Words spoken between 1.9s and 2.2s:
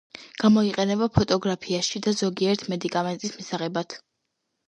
და